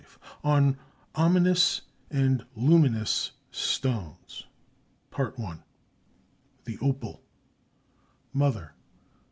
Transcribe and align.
V 0.03 0.07
On 0.43 0.77
Ominous 1.13 1.81
and 2.09 2.43
Luminous 2.55 3.33
Stones 3.51 4.47
THE 5.15 6.79
OPAL 6.81 7.21
_Mother. 8.35 8.71